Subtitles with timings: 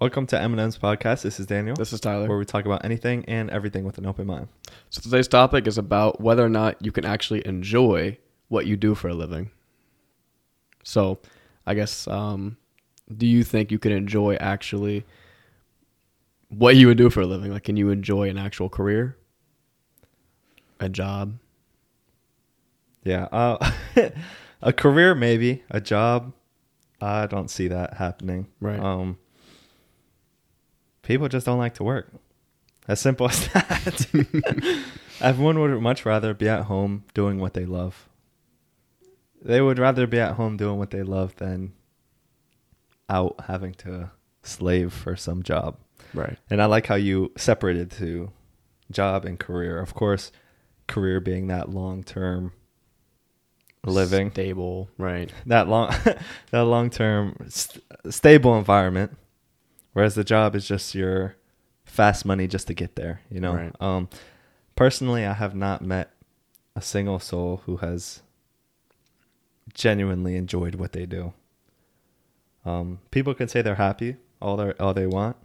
[0.00, 1.22] Welcome to Eminem's podcast.
[1.22, 2.26] This is Daniel, This is Tyler.
[2.26, 4.48] where we talk about anything and everything with an open mind.
[4.88, 8.16] So today's topic is about whether or not you can actually enjoy
[8.48, 9.50] what you do for a living.
[10.82, 11.18] So,
[11.66, 12.56] I guess, um,
[13.14, 15.04] do you think you can enjoy actually
[16.48, 17.52] what you would do for a living?
[17.52, 19.18] Like, can you enjoy an actual career,
[20.80, 21.38] a job?
[23.04, 23.70] Yeah, uh,
[24.62, 26.32] a career maybe, a job.
[27.02, 28.46] I don't see that happening.
[28.60, 28.80] Right.
[28.80, 29.18] Um,
[31.02, 32.12] people just don't like to work.
[32.88, 34.80] As simple as that.
[35.20, 38.08] Everyone would much rather be at home doing what they love.
[39.42, 41.72] They would rather be at home doing what they love than
[43.08, 44.10] out having to
[44.42, 45.76] slave for some job.
[46.14, 46.38] Right.
[46.48, 48.32] And I like how you separated to
[48.90, 49.78] job and career.
[49.78, 50.32] Of course,
[50.86, 52.52] career being that long term
[53.84, 54.90] living, Stable.
[54.98, 55.32] Right.
[55.46, 55.94] that long
[56.50, 59.16] that long term st- stable environment,
[59.92, 61.36] whereas the job is just your
[61.84, 63.20] fast money just to get there.
[63.30, 63.54] You know.
[63.54, 63.74] Right.
[63.80, 64.08] Um,
[64.76, 66.10] personally, I have not met
[66.76, 68.22] a single soul who has
[69.74, 71.32] genuinely enjoyed what they do.
[72.64, 75.36] Um, people can say they're happy all they all they want,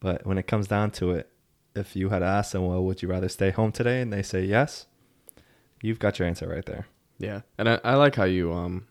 [0.00, 1.30] but when it comes down to it,
[1.74, 4.44] if you had asked them, "Well, would you rather stay home today?" and they say
[4.44, 4.86] yes,
[5.82, 6.86] you've got your answer right there.
[7.18, 7.42] Yeah.
[7.58, 8.86] And I, I like how you, um,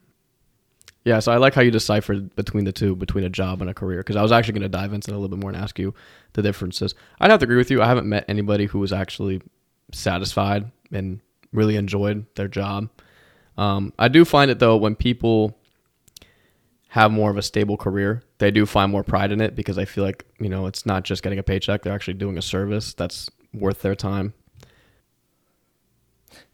[1.06, 3.74] yeah, so I like how you deciphered between the two, between a job and a
[3.74, 5.62] career, because I was actually going to dive into it a little bit more and
[5.62, 5.94] ask you
[6.34, 6.96] the differences.
[7.20, 7.82] I'd have to agree with you.
[7.82, 9.42] I haven't met anybody who was actually
[9.92, 11.20] satisfied and
[11.52, 12.90] really enjoyed their job.
[13.58, 15.58] Um, I do find it though when people
[16.90, 19.86] have more of a stable career, they do find more pride in it because I
[19.86, 22.94] feel like you know it's not just getting a paycheck; they're actually doing a service
[22.94, 24.34] that's worth their time.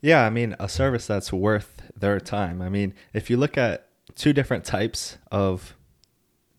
[0.01, 2.61] Yeah, I mean, a service that's worth their time.
[2.61, 5.75] I mean, if you look at two different types of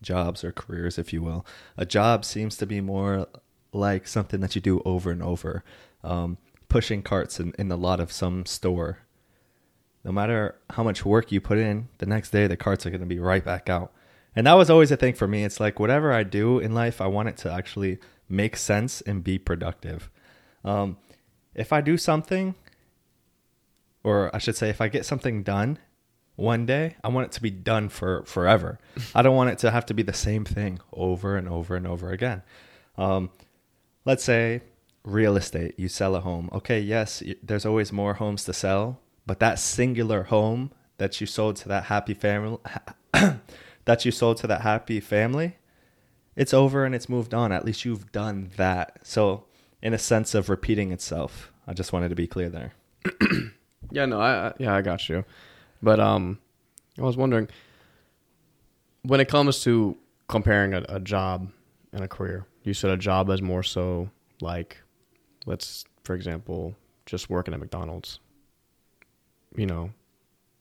[0.03, 3.27] jobs or careers, if you will, a job seems to be more
[3.73, 5.65] like something that you do over and over,
[6.03, 8.99] um, pushing carts in, in a lot of some store.
[10.05, 13.01] No matter how much work you put in, the next day the carts are going
[13.01, 13.93] to be right back out.
[14.35, 15.45] And that was always a thing for me.
[15.45, 19.25] It's like whatever I do in life, I want it to actually make sense and
[19.25, 20.09] be productive.
[20.65, 20.97] Um,
[21.55, 22.55] if I do something
[24.03, 25.79] or I should say, if I get something done
[26.41, 28.79] one day, I want it to be done for forever.
[29.15, 31.87] I don't want it to have to be the same thing over and over and
[31.87, 32.43] over again.
[32.97, 33.31] Um,
[34.05, 34.63] let's say
[35.05, 36.51] real estate, you sell a home.
[36.53, 41.57] Okay, yes, there's always more homes to sell, but that singular home that you sold
[41.57, 42.59] to that happy family,
[43.85, 45.57] that you sold to that happy family,
[46.37, 47.53] it's over and it's moved on.
[47.53, 49.01] At least you've done that.
[49.03, 49.45] So,
[49.83, 52.73] in a sense of repeating itself, I just wanted to be clear there.
[53.93, 55.25] Yeah, no, I, I yeah, I got you.
[55.83, 56.39] But um,
[56.99, 57.49] I was wondering
[59.03, 59.97] when it comes to
[60.29, 61.51] comparing a, a job
[61.93, 62.47] and a career.
[62.63, 64.77] You said a job is more so like,
[65.47, 66.75] let's for example,
[67.07, 68.21] just working at McDonald's.
[69.57, 69.91] You know,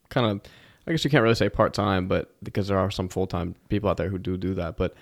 [0.10, 0.42] kind of.
[0.88, 3.54] I guess you can't really say part time, but because there are some full time
[3.68, 4.76] people out there who do do that.
[4.76, 4.96] But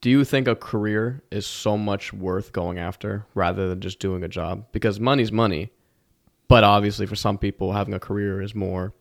[0.00, 4.22] do you think a career is so much worth going after rather than just doing
[4.22, 4.66] a job?
[4.70, 5.70] Because money's money
[6.52, 8.92] but obviously for some people having a career is more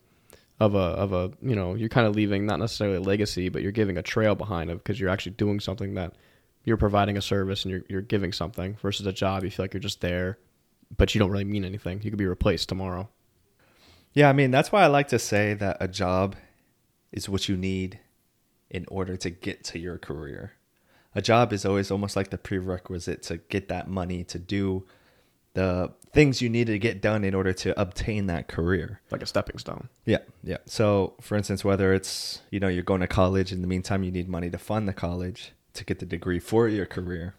[0.62, 3.64] of a of a you know you're kind of leaving not necessarily a legacy but
[3.64, 6.14] you're giving a trail behind it because you're actually doing something that
[6.64, 9.44] you're providing a service and you're you're giving something versus a job.
[9.44, 10.38] You feel like you're just there
[10.98, 12.02] but you don't really mean anything.
[12.04, 13.10] You could be replaced tomorrow.
[14.14, 16.36] Yeah, I mean, that's why I like to say that a job
[17.12, 18.00] is what you need
[18.70, 20.54] in order to get to your career.
[21.16, 24.86] A job is always almost like the prerequisite to get that money to do
[25.54, 29.00] the things you need to get done in order to obtain that career.
[29.12, 30.58] like a stepping stone Yeah, yeah.
[30.66, 34.12] So, for instance, whether it's, you know, you're going to college, in the meantime, you
[34.12, 37.36] need money to fund the college to get the degree for your career.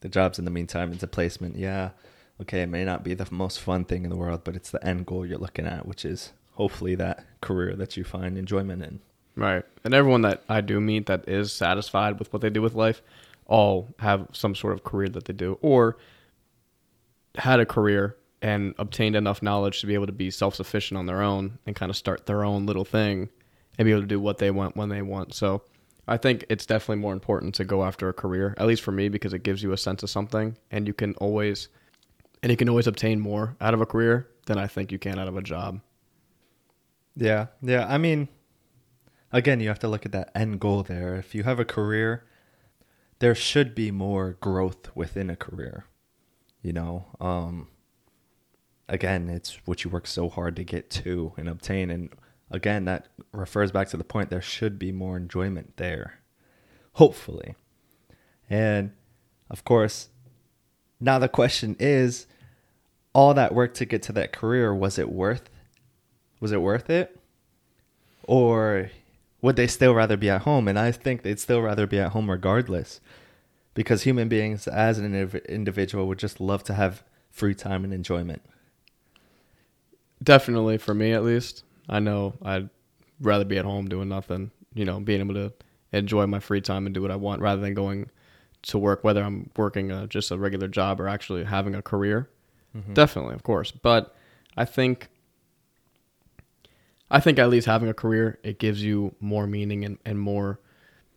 [0.00, 1.56] The job's in the meantime, it's a placement.
[1.56, 1.90] Yeah,
[2.40, 4.84] okay, it may not be the most fun thing in the world, but it's the
[4.84, 9.00] end goal you're looking at, which is hopefully that career that you find enjoyment in.
[9.36, 12.74] right and everyone that i do meet that is satisfied with what they do with
[12.74, 13.02] life
[13.46, 15.98] all have some sort of career that they do or
[17.38, 21.22] had a career and obtained enough knowledge to be able to be self-sufficient on their
[21.22, 23.28] own and kind of start their own little thing
[23.78, 25.62] and be able to do what they want when they want so
[26.06, 29.08] i think it's definitely more important to go after a career at least for me
[29.08, 31.68] because it gives you a sense of something and you can always
[32.42, 35.18] and you can always obtain more out of a career than i think you can
[35.18, 35.80] out of a job
[37.16, 37.86] Yeah, yeah.
[37.88, 38.28] I mean,
[39.32, 41.16] again, you have to look at that end goal there.
[41.16, 42.24] If you have a career,
[43.20, 45.86] there should be more growth within a career.
[46.66, 47.68] You know, um,
[48.88, 51.90] again, it's what you work so hard to get to and obtain.
[51.92, 52.08] And
[52.50, 56.14] again, that refers back to the point there should be more enjoyment there.
[56.94, 57.54] Hopefully.
[58.50, 58.90] And
[59.48, 60.08] of course,
[60.98, 62.26] now the question is
[63.12, 65.48] all that work to get to that career was it worth
[66.40, 67.16] was it worth it?
[68.24, 68.90] Or
[69.40, 70.66] would they still rather be at home?
[70.66, 73.00] And I think they'd still rather be at home regardless.
[73.76, 75.14] Because human beings as an
[75.48, 78.42] individual would just love to have free time and enjoyment.
[80.22, 81.62] Definitely for me at least.
[81.88, 82.68] I know I'd
[83.20, 85.52] rather be at home doing nothing, you know, being able to
[85.92, 88.10] enjoy my free time and do what I want rather than going
[88.62, 92.28] to work, whether I'm working a, just a regular job or actually having a career.
[92.76, 92.94] Mm-hmm.
[92.94, 93.70] Definitely, of course.
[93.70, 94.14] But
[94.56, 95.08] I think
[97.10, 100.58] I think at least having a career, it gives you more meaning and, and more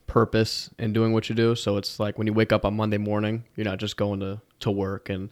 [0.09, 1.55] purpose in doing what you do.
[1.55, 4.41] So it's like when you wake up on Monday morning, you're not just going to,
[4.61, 5.29] to work and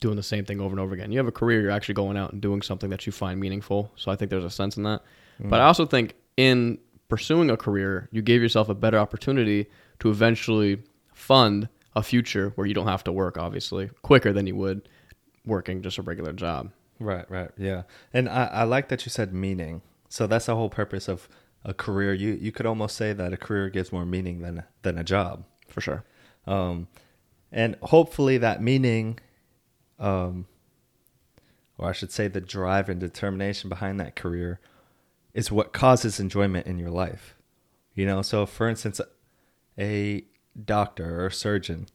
[0.00, 1.10] doing the same thing over and over again.
[1.10, 3.90] You have a career, you're actually going out and doing something that you find meaningful.
[3.96, 5.02] So I think there's a sense in that.
[5.40, 5.50] Mm.
[5.50, 6.78] But I also think in
[7.08, 9.66] pursuing a career, you gave yourself a better opportunity
[10.00, 10.82] to eventually
[11.12, 14.88] fund a future where you don't have to work, obviously, quicker than you would
[15.44, 16.70] working just a regular job.
[17.00, 17.82] Right, right, yeah.
[18.12, 19.82] And I, I like that you said meaning.
[20.08, 21.28] So that's the whole purpose of
[21.68, 22.14] a career.
[22.14, 25.44] You you could almost say that a career gives more meaning than than a job.
[25.68, 26.02] For sure.
[26.46, 26.88] Um,
[27.52, 29.18] and hopefully that meaning,
[29.98, 30.46] um,
[31.76, 34.60] or I should say the drive and determination behind that career,
[35.34, 37.34] is what causes enjoyment in your life.
[37.94, 38.98] You know, so for instance,
[39.78, 40.24] a
[40.64, 41.86] doctor or a surgeon,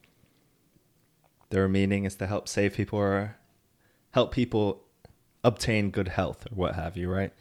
[1.50, 3.36] their meaning is to help save people or
[4.12, 4.84] help people
[5.42, 7.32] obtain good health or what have you, right?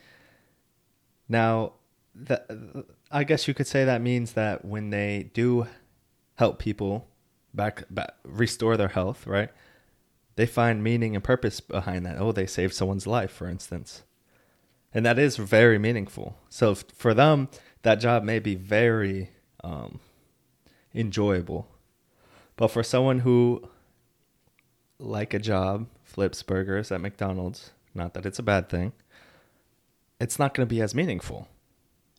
[1.30, 1.74] Now,
[3.12, 5.68] I guess you could say that means that when they do
[6.36, 7.08] help people
[7.54, 9.50] back, back restore their health, right?
[10.36, 12.18] They find meaning and purpose behind that.
[12.20, 14.04] Oh, they saved someone's life, for instance.
[14.94, 16.38] And that is very meaningful.
[16.50, 17.50] So for them,
[17.82, 19.32] that job may be very
[19.64, 20.00] um,
[20.94, 21.68] enjoyable.
[22.56, 23.68] But for someone who,
[25.00, 28.94] like a job, flips burgers at McDonald's, not that it's a bad thing,
[30.20, 31.48] it's not going to be as meaningful,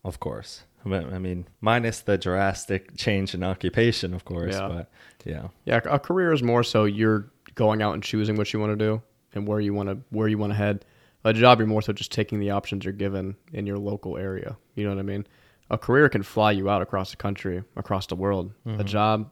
[0.05, 0.63] of course.
[0.85, 4.53] But, I mean, minus the drastic change in occupation, of course.
[4.53, 4.67] Yeah.
[4.67, 4.91] But
[5.25, 8.77] yeah, Yeah, a career is more so you're going out and choosing what you want
[8.77, 9.01] to do
[9.33, 10.85] and where you want to where you want to head.
[11.23, 14.55] A job, you're more so just taking the options you're given in your local area.
[14.75, 15.25] You know what I mean?
[15.71, 18.53] A career can fly you out across the country, across the world.
[18.65, 18.83] A mm-hmm.
[18.83, 19.31] job,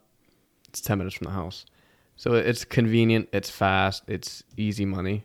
[0.69, 1.65] it's ten minutes from the house,
[2.15, 5.23] so it's convenient, it's fast, it's easy money.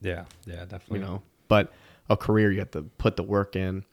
[0.00, 1.00] yeah, yeah, definitely.
[1.00, 1.72] You know, but
[2.08, 3.84] a career, you have to put the work in.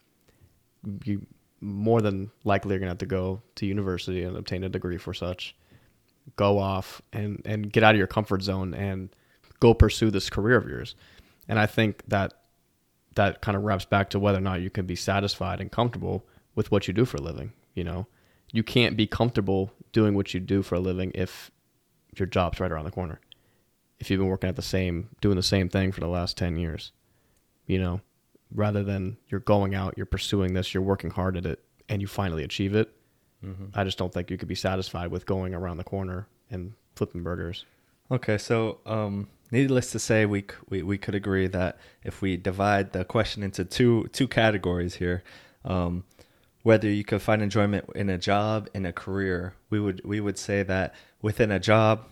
[1.04, 1.26] You
[1.60, 5.14] more than likely are gonna have to go to university and obtain a degree for
[5.14, 5.56] such.
[6.36, 9.10] Go off and and get out of your comfort zone and
[9.60, 10.94] go pursue this career of yours.
[11.48, 12.34] And I think that
[13.14, 16.26] that kind of wraps back to whether or not you can be satisfied and comfortable
[16.54, 17.52] with what you do for a living.
[17.74, 18.06] You know,
[18.52, 21.50] you can't be comfortable doing what you do for a living if
[22.16, 23.20] your job's right around the corner.
[23.98, 26.56] If you've been working at the same, doing the same thing for the last 10
[26.56, 26.92] years,
[27.66, 28.00] you know,
[28.54, 32.08] rather than you're going out, you're pursuing this, you're working hard at it, and you
[32.08, 32.92] finally achieve it.
[33.74, 37.22] I just don't think you could be satisfied with going around the corner and flipping
[37.22, 37.64] burgers.
[38.10, 42.92] Okay, so um, needless to say, we, we we could agree that if we divide
[42.92, 45.22] the question into two two categories here,
[45.64, 46.04] um,
[46.62, 50.38] whether you could find enjoyment in a job in a career, we would we would
[50.38, 52.06] say that within a job,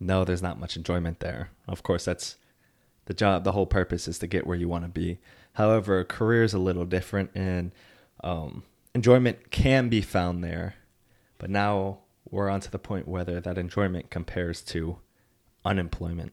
[0.00, 1.50] no, there's not much enjoyment there.
[1.68, 2.36] Of course, that's
[3.06, 3.44] the job.
[3.44, 5.18] The whole purpose is to get where you want to be.
[5.56, 7.72] However, a career is a little different, and
[8.22, 8.62] um,
[8.94, 10.74] enjoyment can be found there.
[11.38, 11.98] But now
[12.30, 14.98] we're on to the point whether that enjoyment compares to
[15.64, 16.32] unemployment.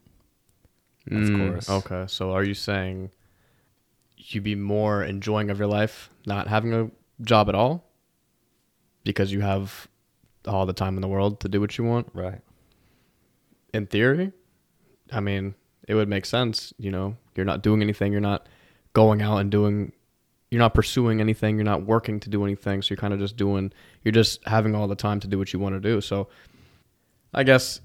[1.08, 1.70] Of Mm, course.
[1.70, 3.12] Okay, so are you saying
[4.18, 6.90] you'd be more enjoying of your life not having a
[7.22, 7.84] job at all
[9.04, 9.88] because you have
[10.48, 12.08] all the time in the world to do what you want?
[12.14, 12.40] Right.
[13.74, 14.32] in theory,
[15.12, 15.56] I mean,
[15.88, 16.74] it would make sense.
[16.78, 18.12] You know, you're not doing anything.
[18.12, 18.48] You're not
[18.94, 19.92] going out and doing.
[20.50, 21.56] You're not pursuing anything.
[21.56, 22.82] You're not working to do anything.
[22.82, 23.72] So you're kind of just doing.
[24.04, 26.00] You're just having all the time to do what you want to do.
[26.00, 26.28] So,
[27.34, 27.82] I guess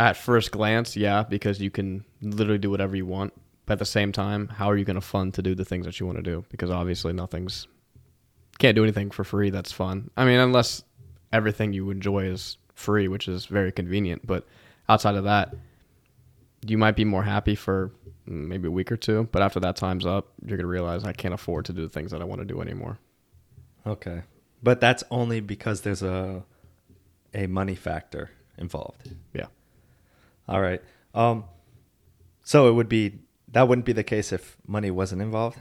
[0.00, 3.34] at first glance, yeah, because you can literally do whatever you want.
[3.66, 5.84] But at the same time, how are you going to fund to do the things
[5.84, 6.44] that you want to do?
[6.48, 7.66] Because obviously, nothing's
[8.58, 10.10] can't do anything for free that's fun.
[10.16, 10.82] I mean, unless
[11.32, 14.26] everything you enjoy is free, which is very convenient.
[14.26, 14.46] But
[14.88, 15.54] outside of that,
[16.66, 17.92] you might be more happy for
[18.28, 21.34] maybe a week or two, but after that time's up, you're gonna realize I can't
[21.34, 22.98] afford to do the things that I want to do anymore.
[23.86, 24.22] Okay.
[24.62, 26.44] But that's only because there's a
[27.34, 29.10] a money factor involved.
[29.32, 29.46] Yeah.
[30.48, 30.82] All right.
[31.14, 31.44] Um
[32.44, 33.18] so it would be
[33.52, 35.58] that wouldn't be the case if money wasn't involved.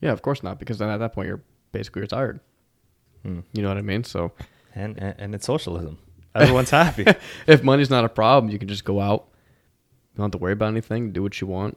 [0.00, 2.40] Yeah, of course not, because then at that point you're basically retired.
[3.22, 3.40] Hmm.
[3.52, 4.04] You know what I mean?
[4.04, 4.32] So
[4.74, 5.98] and and, and it's socialism.
[6.34, 7.06] Everyone's happy.
[7.46, 9.28] if money's not a problem, you can just go out.
[10.14, 11.10] You don't have to worry about anything.
[11.10, 11.76] Do what you want.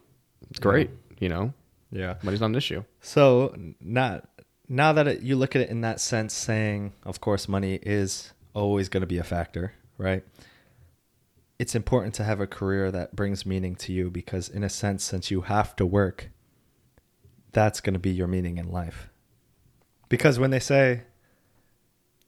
[0.52, 0.92] It's great.
[1.20, 1.54] You know,
[1.92, 2.16] yeah.
[2.22, 2.84] money's not an issue.
[3.02, 4.30] So not
[4.70, 8.34] now that it, you look at it in that sense, saying, of course, money is
[8.54, 10.24] always going to be a factor, right?
[11.58, 15.04] It's important to have a career that brings meaning to you because, in a sense,
[15.04, 16.30] since you have to work,
[17.54, 19.10] that's going to be your meaning in life.
[20.10, 21.02] Because when they say,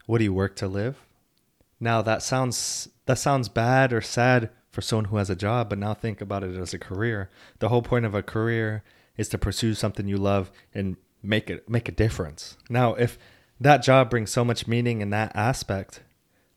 [0.07, 1.05] "What do you work to live?"
[1.79, 5.77] Now that sounds that sounds bad or sad for someone who has a job, but
[5.77, 7.29] now think about it as a career.
[7.59, 8.83] The whole point of a career
[9.17, 12.57] is to pursue something you love and make it make a difference.
[12.69, 13.17] Now, if
[13.59, 16.01] that job brings so much meaning in that aspect,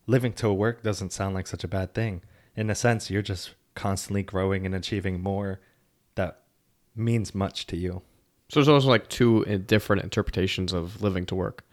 [0.06, 2.22] living to work doesn't sound like such a bad thing.
[2.54, 5.60] In a sense, you're just constantly growing and achieving more
[6.14, 6.42] that
[6.94, 8.02] means much to you.
[8.48, 11.64] So there's also like two uh, different interpretations of living to work.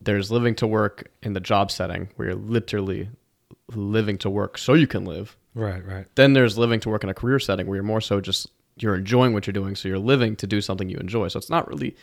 [0.00, 3.10] There's living to work in the job setting where you're literally
[3.74, 5.36] living to work so you can live.
[5.54, 6.06] Right, right.
[6.14, 8.94] Then there's living to work in a career setting where you're more so just you're
[8.94, 11.28] enjoying what you're doing, so you're living to do something you enjoy.
[11.28, 11.96] So it's not really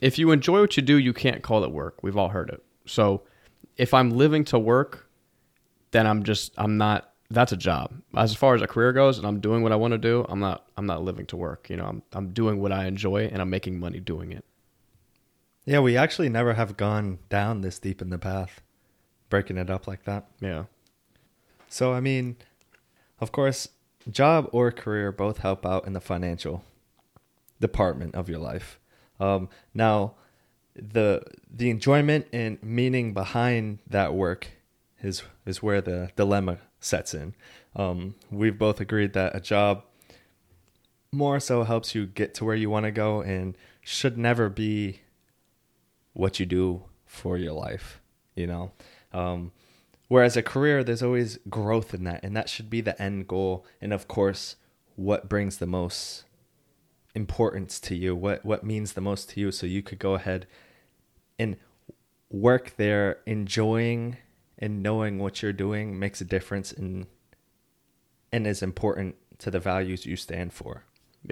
[0.00, 2.02] if you enjoy what you do, you can't call it work.
[2.02, 2.62] We've all heard it.
[2.86, 3.22] So
[3.76, 5.08] if I'm living to work,
[5.90, 7.94] then I'm just I'm not that's a job.
[8.16, 10.40] As far as a career goes and I'm doing what I want to do, I'm
[10.40, 11.70] not I'm not living to work.
[11.70, 14.44] You know, I'm I'm doing what I enjoy and I'm making money doing it.
[15.64, 18.62] Yeah, we actually never have gone down this deep in the path,
[19.28, 20.26] breaking it up like that.
[20.40, 20.64] Yeah.
[21.68, 22.36] So, I mean,
[23.20, 23.68] of course,
[24.10, 26.64] job or career both help out in the financial
[27.60, 28.78] department of your life.
[29.20, 30.14] Um, now,
[30.74, 34.48] the the enjoyment and meaning behind that work
[35.02, 37.34] is is where the dilemma sets in.
[37.74, 39.82] Um, we've both agreed that a job
[41.10, 45.00] more so helps you get to where you want to go and should never be
[46.12, 48.00] what you do for your life.
[48.34, 48.70] You know.
[49.12, 49.52] Um,
[50.08, 53.66] Whereas a career, there's always growth in that, and that should be the end goal.
[53.80, 54.56] And of course,
[54.96, 56.24] what brings the most
[57.14, 60.46] importance to you, what what means the most to you, so you could go ahead
[61.38, 61.56] and
[62.30, 64.16] work there, enjoying
[64.58, 67.06] and knowing what you're doing makes a difference and
[68.32, 70.84] and is important to the values you stand for.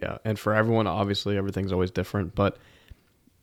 [0.03, 2.59] Yeah, and for everyone, obviously, everything's always different, but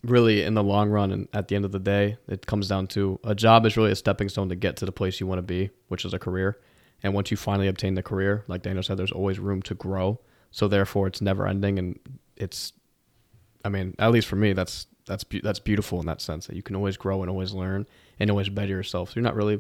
[0.04, 2.88] really, in the long run, and at the end of the day, it comes down
[2.88, 5.40] to a job is really a stepping stone to get to the place you want
[5.40, 6.60] to be, which is a career.
[7.02, 10.20] And once you finally obtain the career, like Daniel said, there's always room to grow.
[10.52, 12.00] So therefore, it's never ending, and
[12.38, 12.74] it's,
[13.66, 16.64] I mean, at least for me, that's that's that's beautiful in that sense that you
[16.64, 17.86] can always grow and always learn
[18.20, 19.10] and always better yourself.
[19.10, 19.60] So you're not really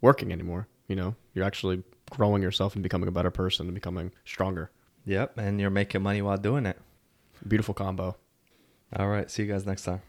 [0.00, 0.68] working anymore.
[0.88, 4.70] You know, you're actually growing yourself and becoming a better person and becoming stronger.
[5.06, 6.78] Yep, and you're making money while doing it.
[7.46, 8.16] Beautiful combo.
[8.94, 10.02] All right, see you guys next time.